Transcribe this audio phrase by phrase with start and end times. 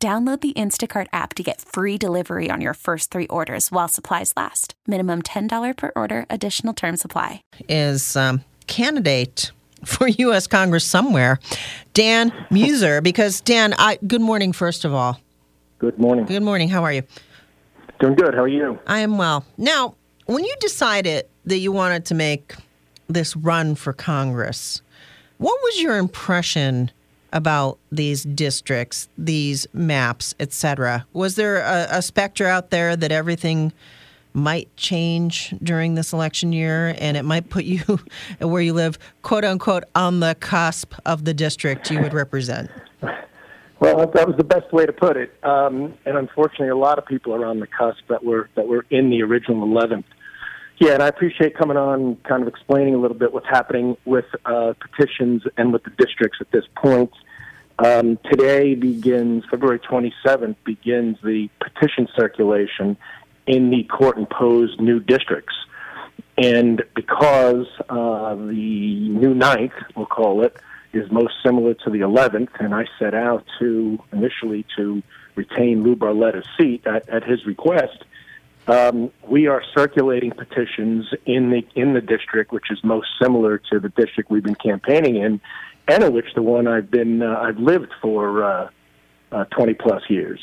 [0.00, 4.32] Download the Instacart app to get free delivery on your first three orders while supplies
[4.36, 4.74] last.
[4.86, 7.42] Minimum $10 per order, additional term supply.
[7.68, 9.50] Is um, candidate
[9.84, 10.46] for U.S.
[10.46, 11.40] Congress somewhere,
[11.94, 13.02] Dan Meuser.
[13.02, 15.20] because, Dan, I, good morning, first of all.
[15.80, 16.26] Good morning.
[16.26, 16.68] Good morning.
[16.68, 17.02] How are you?
[17.98, 18.34] Doing good.
[18.34, 18.78] How are you?
[18.86, 19.44] I am well.
[19.56, 22.54] Now, when you decided that you wanted to make
[23.08, 24.80] this run for Congress,
[25.38, 26.92] what was your impression
[27.32, 31.06] about these districts, these maps, etc.
[31.12, 33.72] Was there a, a specter out there that everything
[34.34, 37.80] might change during this election year and it might put you
[38.40, 42.70] where you live, quote unquote, on the cusp of the district you would represent?
[43.80, 45.32] Well, that was the best way to put it.
[45.44, 48.84] Um, and unfortunately, a lot of people are on the cusp that were that were
[48.90, 50.04] in the original 11th.
[50.80, 54.26] Yeah, and I appreciate coming on, kind of explaining a little bit what's happening with
[54.44, 57.10] uh, petitions and with the districts at this point.
[57.80, 62.96] Um, today begins February 27th begins the petition circulation
[63.48, 65.54] in the court-imposed new districts,
[66.36, 70.56] and because uh, the new ninth, we'll call it,
[70.92, 75.02] is most similar to the 11th, and I set out to initially to
[75.34, 78.04] retain Lou Barletta's seat at, at his request
[78.68, 83.80] um, we are circulating petitions in the in the district, which is most similar to
[83.80, 85.40] the district we've been campaigning in,
[85.88, 88.70] and in which the one I've been uh, I've lived for uh,
[89.32, 90.40] uh, 20 plus years.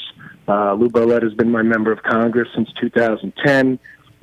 [0.48, 3.80] Uh, Lou Barletta has been my member of Congress since 2010.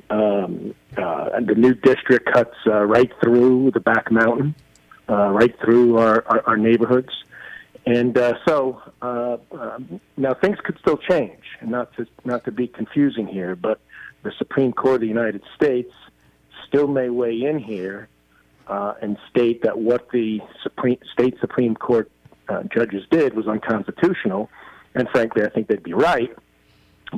[0.09, 4.53] Um, uh, and the new district cuts uh, right through the back mountain,
[5.09, 7.09] uh, right through our, our, our neighborhoods.
[7.85, 12.51] And uh, so uh, um, now things could still change, and not to not to
[12.51, 13.79] be confusing here, but
[14.23, 15.91] the Supreme Court of the United States
[16.67, 18.07] still may weigh in here
[18.67, 22.09] uh, and state that what the Supreme state Supreme Court
[22.49, 24.49] uh, judges did was unconstitutional,
[24.95, 26.35] and frankly, I think they'd be right.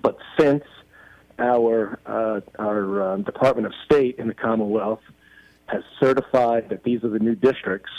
[0.01, 0.63] But since
[1.39, 5.01] our uh, our uh, Department of State in the Commonwealth
[5.67, 7.91] has certified that these are the new districts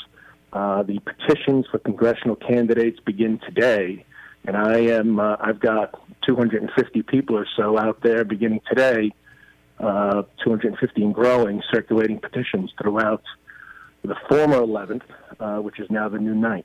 [0.57, 4.05] uh, the petitions for congressional candidates begin today,
[4.47, 9.13] and I am uh, I've got 250 people or so out there beginning today,
[9.79, 13.23] uh, 250 and growing, circulating petitions throughout
[14.03, 15.03] the former 11th,
[15.41, 16.65] uh, which is now the new 9th.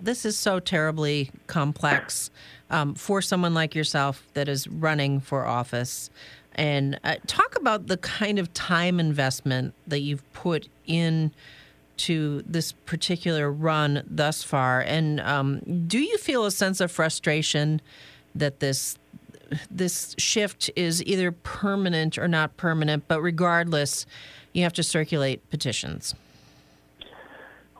[0.00, 2.30] This is so terribly complex
[2.70, 6.10] um, for someone like yourself that is running for office.
[6.54, 11.32] And uh, talk about the kind of time investment that you've put in
[11.98, 14.80] to this particular run thus far?
[14.80, 17.80] And um, do you feel a sense of frustration
[18.34, 18.98] that this
[19.70, 23.04] this shift is either permanent or not permanent?
[23.08, 24.06] But regardless,
[24.52, 26.14] you have to circulate petitions.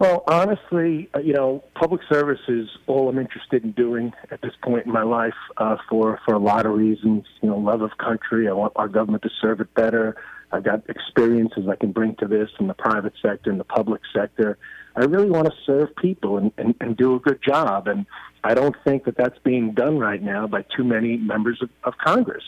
[0.03, 4.51] Well, honestly, uh, you know, public service is all I'm interested in doing at this
[4.61, 7.25] point in my life uh, for for a lot of reasons.
[7.41, 8.49] You know, love of country.
[8.49, 10.17] I want our government to serve it better.
[10.53, 14.03] I've got experiences I can bring to this in the private sector and the public
[14.15, 14.59] sector.
[14.95, 17.89] I really want to serve people and, and, and do a good job.
[17.89, 18.05] And
[18.45, 21.95] I don't think that that's being done right now by too many members of, of
[21.99, 22.45] Congress.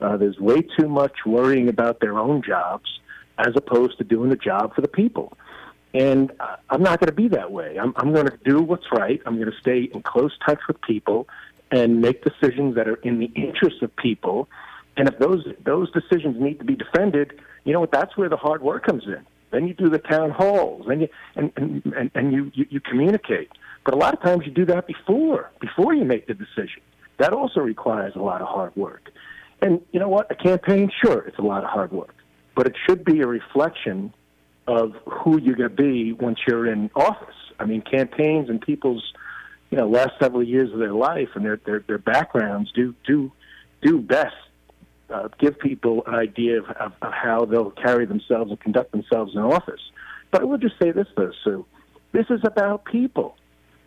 [0.00, 3.00] Uh, there's way too much worrying about their own jobs
[3.38, 5.36] as opposed to doing the job for the people.
[5.94, 6.32] And
[6.68, 7.78] I'm not going to be that way.
[7.78, 9.20] I'm, I'm going to do what's right.
[9.26, 11.28] I'm going to stay in close touch with people
[11.70, 14.48] and make decisions that are in the interest of people.
[14.98, 17.92] And if those those decisions need to be defended, you know what?
[17.92, 19.24] That's where the hard work comes in.
[19.52, 22.80] Then you do the town halls, and you and and and, and you, you you
[22.80, 23.50] communicate.
[23.84, 26.82] But a lot of times you do that before before you make the decision.
[27.18, 29.10] That also requires a lot of hard work.
[29.62, 30.30] And you know what?
[30.30, 32.14] A campaign, sure, it's a lot of hard work,
[32.56, 34.12] but it should be a reflection
[34.66, 37.34] of who you're going to be once you're in office.
[37.58, 39.04] I mean, campaigns and people's
[39.70, 43.30] you know last several years of their life and their their, their backgrounds do do
[43.80, 44.34] do best
[45.10, 49.34] uh, give people an idea of, of, of, how they'll carry themselves and conduct themselves
[49.34, 49.80] in office.
[50.30, 51.64] But I will just say this, though, Sue.
[52.12, 53.36] This is about people,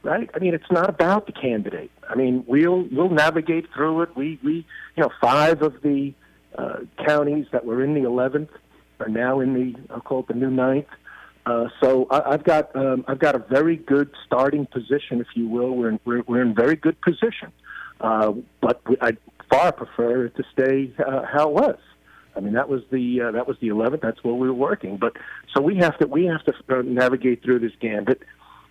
[0.03, 0.29] right?
[0.33, 1.91] I mean, it's not about the candidate.
[2.09, 4.15] I mean, we'll we'll navigate through it.
[4.15, 4.65] We we
[4.95, 6.13] you know five of the
[6.57, 8.49] uh, counties that were in the 11th
[8.99, 10.87] are now in the I'll call it the new ninth.
[11.45, 15.47] Uh, so I, have got um, I've got a very good starting position, if you
[15.47, 15.71] will.
[15.71, 17.51] We're in, we're, we're in very good position.
[17.99, 19.11] Uh, but I
[19.51, 21.77] far prefer it to stay uh, how it was.
[22.35, 24.01] I mean, that was the uh, that was the 11th.
[24.01, 24.97] That's where we were working.
[24.97, 25.17] But
[25.53, 28.21] so we have to we have to uh, navigate through this gambit.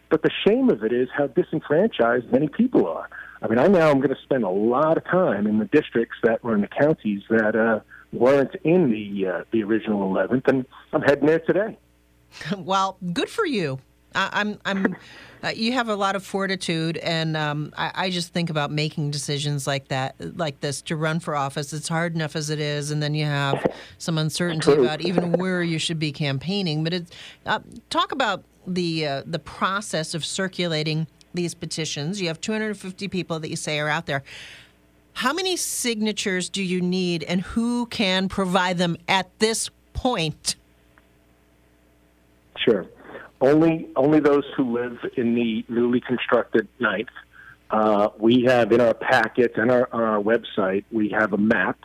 [0.09, 3.09] But the shame of it is how disenfranchised many people are.
[3.43, 6.17] I mean, I now am going to spend a lot of time in the districts
[6.25, 7.81] that were in the counties that uh,
[8.13, 11.79] weren't in the uh, the original 11th, and I'm heading there today.
[12.59, 13.79] well, good for you.
[14.15, 14.97] I, am I'm, I'm
[15.43, 19.11] uh, you have a lot of fortitude, and um, I, I, just think about making
[19.11, 21.73] decisions like that, like this, to run for office.
[21.73, 23.65] It's hard enough as it is, and then you have
[23.99, 26.85] some uncertainty about even where you should be campaigning.
[26.85, 27.11] But it's
[27.47, 32.21] uh, talk about the uh, the process of circulating these petitions.
[32.21, 34.23] You have 250 people that you say are out there.
[35.15, 40.57] How many signatures do you need, and who can provide them at this point?
[42.59, 42.87] Sure
[43.41, 47.09] only only those who live in the newly constructed ninth.
[47.71, 51.79] Uh, we have in our packet and our, on our website, we have a map,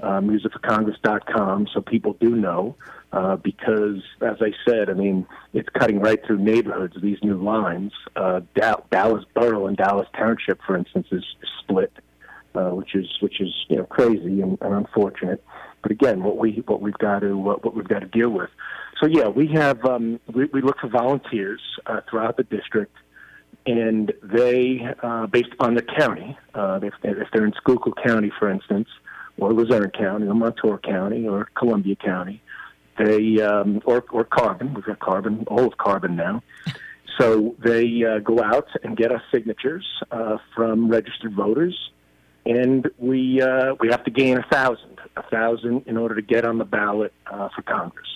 [0.00, 2.76] uh, meuserforcongress.com, so people do know.
[3.12, 6.96] Uh, because, as I said, I mean, it's cutting right through neighborhoods.
[7.00, 8.40] These new lines, uh,
[8.90, 11.24] Dallas Borough and Dallas Township, for instance, is
[11.60, 11.92] split,
[12.56, 15.44] uh, which is which is you know crazy and, and unfortunate.
[15.80, 18.50] But again, what we what we've got to what, what we've got to deal with.
[19.00, 22.96] So yeah, we have um, we, we look for volunteers uh, throughout the district,
[23.66, 26.38] and they uh, based upon the county.
[26.54, 28.88] Uh, if, if they're in Schuylkill County, for instance,
[29.36, 32.40] or Luzerne County, or Montour County, or Columbia County,
[32.98, 34.74] they um, or or Carbon.
[34.74, 36.42] We've got Carbon, all of Carbon now.
[37.18, 41.76] So they uh, go out and get us signatures uh, from registered voters,
[42.46, 46.44] and we uh, we have to gain a thousand, a thousand in order to get
[46.44, 48.08] on the ballot for Congress.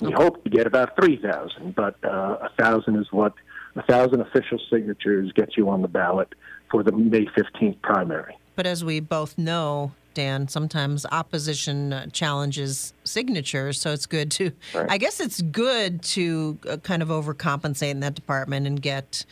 [0.00, 0.22] We okay.
[0.22, 3.32] hope to get about 3,000, but uh, 1,000 is what
[3.76, 6.34] a 1,000 official signatures get you on the ballot
[6.70, 8.36] for the May 15th primary.
[8.56, 14.52] But as we both know, Dan, sometimes opposition uh, challenges signatures, so it's good to,
[14.74, 14.86] right.
[14.90, 19.24] I guess it's good to uh, kind of overcompensate in that department and get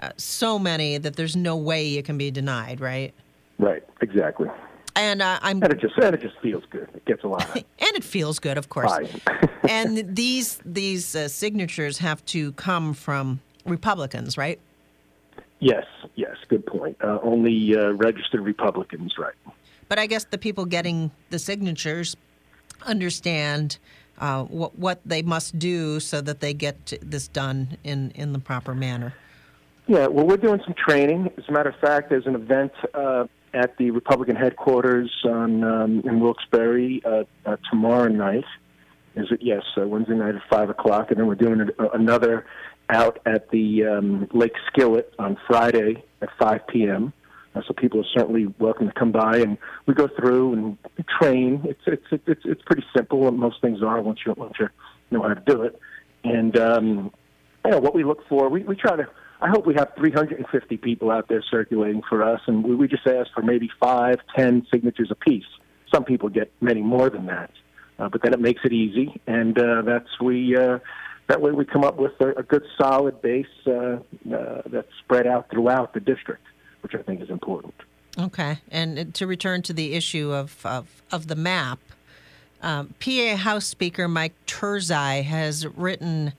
[0.00, 3.12] uh, so many that there's no way you can be denied, right?
[3.58, 4.48] Right, exactly.
[4.94, 6.88] And uh, I'm and it just and it just feels good.
[6.94, 7.48] It gets a lot.
[7.56, 8.92] and it feels good, of course.
[9.68, 14.60] and these these uh, signatures have to come from Republicans, right?
[15.60, 15.86] Yes,
[16.16, 16.96] yes, good point.
[17.02, 19.34] Uh, only uh, registered Republicans, right?
[19.88, 22.16] But I guess the people getting the signatures
[22.82, 23.78] understand
[24.18, 28.38] uh, what what they must do so that they get this done in in the
[28.38, 29.14] proper manner.
[29.86, 31.30] Yeah, well, we're doing some training.
[31.36, 36.02] As a matter of fact, there's an event uh, at the Republican headquarters on um,
[36.04, 38.44] in Wilkes-Barre uh, uh, tomorrow night.
[39.14, 39.62] Is it yes?
[39.76, 42.46] Uh, Wednesday night at five o'clock, and then we're doing a, another
[42.88, 47.12] out at the um, Lake Skillet on Friday at five p.m.
[47.54, 50.78] Uh, so people are certainly welcome to come by, and we go through and
[51.20, 51.62] train.
[51.64, 54.68] It's it's it's it's pretty simple, most things are once you once you
[55.10, 55.78] know how to do it.
[56.24, 57.12] And um,
[57.66, 58.48] you know what we look for.
[58.48, 59.06] We we try to
[59.42, 63.04] I hope we have 350 people out there circulating for us, and we, we just
[63.08, 65.44] ask for maybe five, ten signatures apiece.
[65.92, 67.50] Some people get many more than that,
[67.98, 70.56] uh, but then it makes it easy, and uh, that's we.
[70.56, 70.78] Uh,
[71.26, 73.98] that way, we come up with a, a good, solid base uh, uh,
[74.66, 76.44] that's spread out throughout the district,
[76.82, 77.74] which I think is important.
[78.16, 81.80] Okay, and to return to the issue of of, of the map,
[82.62, 86.32] um, PA House Speaker Mike Turzai has written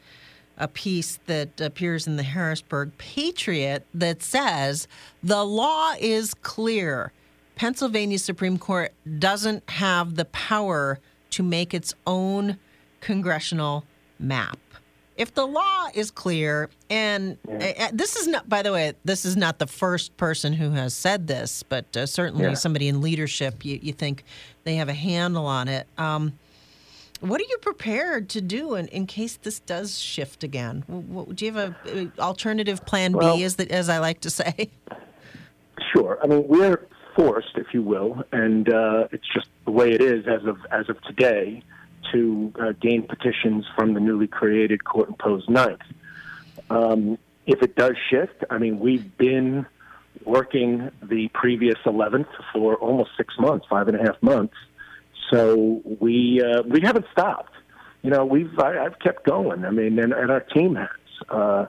[0.57, 4.87] a piece that appears in the Harrisburg Patriot that says
[5.23, 7.11] the law is clear.
[7.55, 10.99] Pennsylvania Supreme Court doesn't have the power
[11.31, 12.57] to make its own
[12.99, 13.83] congressional
[14.19, 14.57] map.
[15.15, 17.73] If the law is clear, and yeah.
[17.79, 20.95] uh, this is not, by the way, this is not the first person who has
[20.95, 22.53] said this, but uh, certainly yeah.
[22.55, 24.23] somebody in leadership, you, you think
[24.63, 25.85] they have a handle on it.
[25.99, 26.33] Um,
[27.23, 30.83] what are you prepared to do in, in case this does shift again?
[30.87, 34.19] What, do you have a, a alternative plan well, B, as, the, as I like
[34.21, 34.71] to say?
[35.93, 36.19] Sure.
[36.21, 40.27] I mean, we're forced, if you will, and uh, it's just the way it is
[40.27, 41.63] as of as of today,
[42.11, 45.81] to uh, gain petitions from the newly created court-imposed ninth.
[46.69, 49.65] Um, if it does shift, I mean, we've been
[50.25, 54.55] working the previous 11th for almost six months, five and a half months
[55.31, 57.53] so we uh, we haven't stopped.
[58.01, 59.65] You know, we've I, I've kept going.
[59.65, 60.89] I mean, and, and our team has.
[61.29, 61.65] Uh,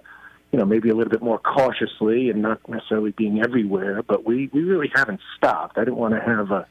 [0.53, 4.49] you know, maybe a little bit more cautiously and not necessarily being everywhere, but we
[4.53, 5.79] we really haven't stopped.
[5.79, 6.65] I didn't want to have a,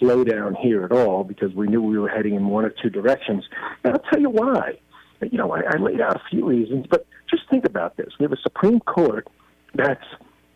[0.00, 3.44] slowdown here at all because we knew we were heading in one or two directions.
[3.84, 4.78] And I'll tell you why.
[5.20, 8.24] You know, I, I laid out a few reasons, but just think about this: we
[8.24, 9.26] have a Supreme Court
[9.74, 10.04] that's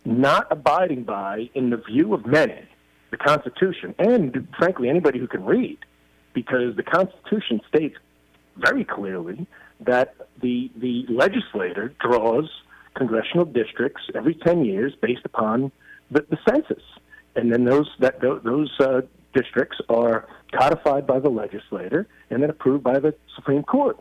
[0.05, 2.67] not abiding by, in the view of many,
[3.13, 5.77] the Constitution, and frankly, anybody who can read,
[6.33, 7.95] because the Constitution states
[8.57, 9.45] very clearly
[9.81, 12.49] that the the legislator draws
[12.95, 15.71] congressional districts every 10 years based upon
[16.09, 16.83] the, the census,
[17.35, 19.01] and then those that those uh,
[19.35, 23.97] districts are codified by the legislator and then approved by the Supreme Court,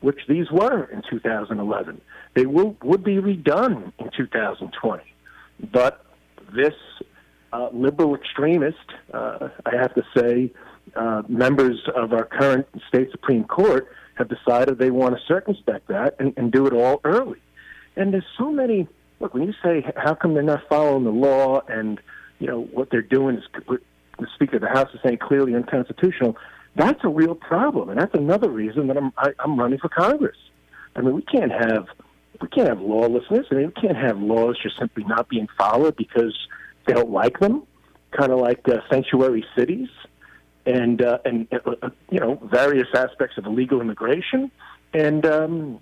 [0.00, 2.00] which these were in 2011.
[2.32, 5.02] They will would be redone in 2020,
[5.70, 6.06] but
[6.54, 6.74] this
[7.54, 8.76] uh, liberal extremist,
[9.12, 10.52] uh, I have to say,
[10.96, 16.16] uh, members of our current state Supreme Court have decided they want to circumspect that
[16.18, 17.38] and, and do it all early.
[17.96, 18.88] And there's so many.
[19.20, 22.00] Look, when you say how come they're not following the law, and
[22.40, 23.44] you know what they're doing is
[24.18, 26.36] the Speaker of the House is saying clearly unconstitutional.
[26.74, 30.36] That's a real problem, and that's another reason that I'm I, I'm running for Congress.
[30.96, 31.86] I mean, we can't have
[32.42, 33.46] we can't have lawlessness.
[33.52, 36.36] I mean, we can't have laws just simply not being followed because
[36.86, 37.66] they don't like them.
[38.12, 39.88] Kind of like uh, sanctuary cities
[40.66, 44.50] and uh, and uh, you know various aspects of illegal immigration,
[44.92, 45.80] and um,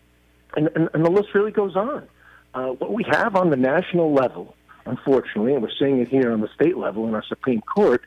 [0.57, 2.09] and, and, and the list really goes on.
[2.55, 4.55] Uh, what we have on the national level,
[4.87, 8.03] unfortunately, and we're seeing it here on the state level in our Supreme Court,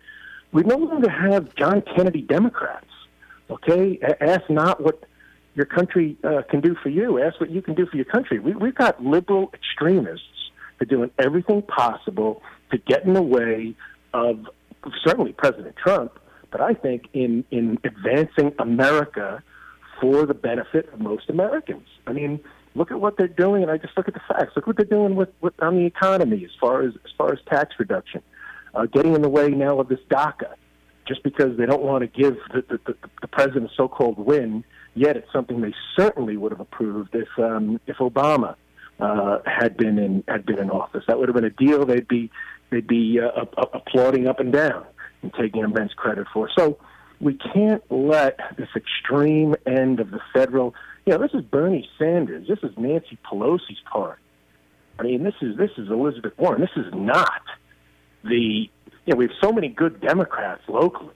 [0.52, 2.86] we no longer have John Kennedy Democrats.
[3.50, 5.04] Okay, ask not what
[5.56, 7.22] your country uh, can do for you.
[7.22, 8.40] Ask what you can do for your country.
[8.40, 10.28] We, we've got liberal extremists
[10.82, 12.42] are doing everything possible
[12.72, 13.76] to get in the way
[14.14, 14.48] of
[15.04, 16.20] certainly President Trump
[16.56, 19.44] but I think in in advancing America
[20.00, 21.86] for the benefit of most Americans.
[22.08, 22.40] I mean,
[22.76, 24.54] look at what they're doing, and I just look at the facts.
[24.56, 27.40] Look what they're doing with, with on the economy as far as as far as
[27.50, 28.22] tax reduction,
[28.74, 30.54] uh, getting in the way now of this DACA,
[31.06, 34.64] just because they don't want to give the the, the, the president so-called win.
[34.94, 38.56] Yet it's something they certainly would have approved if um, if Obama
[39.00, 41.04] uh, had been in had been in office.
[41.08, 42.32] That would have been a deal they'd be
[42.70, 44.86] they'd be uh, applauding up and down
[45.22, 46.50] and taking immense credit for.
[46.58, 46.78] So
[47.20, 50.76] we can't let this extreme end of the federal,
[51.06, 54.20] you know, this is Bernie Sanders, this is Nancy Pelosi's part.
[55.00, 56.62] I mean, this is this is Elizabeth Warren.
[56.62, 57.42] This is not
[58.24, 58.70] the
[59.06, 61.14] you know we have so many good Democrats locally,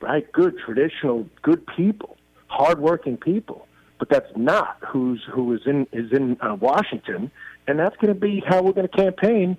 [0.00, 0.30] right?
[0.32, 3.66] Good traditional, good people, hardworking people.
[4.00, 7.30] But that's not who's who is in is in uh, Washington,
[7.68, 9.56] and that's going to be how we're going to campaign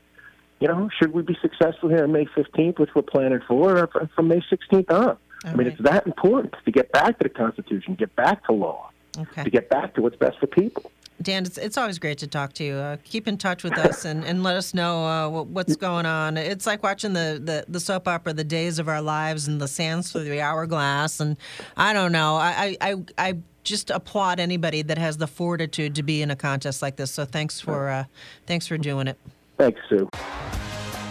[0.62, 4.10] you know, should we be successful here on May 15th, which we're planning for, or
[4.16, 5.18] from May 16th on?
[5.44, 8.92] I mean, it's that important to get back to the Constitution, get back to law,
[9.18, 9.44] okay.
[9.44, 10.92] to get back to what's best for people.
[11.20, 12.76] Dan, it's, it's always great to talk to you.
[12.76, 16.38] Uh, keep in touch with us and, and let us know uh, what's going on.
[16.38, 19.68] It's like watching the, the, the, soap opera, The Days of Our Lives, and the
[19.68, 21.20] sands through the hourglass.
[21.20, 21.38] And
[21.76, 22.36] I don't know.
[22.36, 26.82] I, I, I just applaud anybody that has the fortitude to be in a contest
[26.82, 27.12] like this.
[27.12, 28.06] So thanks for uh,
[28.48, 29.18] thanks for doing it.
[29.58, 30.10] Thanks, Sue.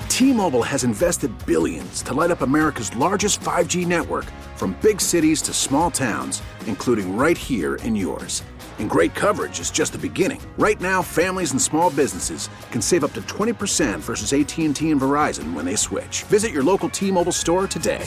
[0.08, 4.26] T-Mobile has invested billions to light up America's largest 5G network
[4.56, 8.42] from big cities to small towns, including right here in yours.
[8.78, 10.40] And great coverage is just the beginning.
[10.58, 15.54] Right now, families and small businesses can save up to 20% versus AT&T and Verizon
[15.54, 16.24] when they switch.
[16.24, 18.06] Visit your local T-Mobile store today.